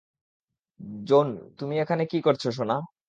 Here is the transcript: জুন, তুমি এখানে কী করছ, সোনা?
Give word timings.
জুন, 1.03 1.27
তুমি 1.57 1.75
এখানে 1.79 2.03
কী 2.05 2.19
করছ, 2.21 2.43
সোনা? 2.49 2.77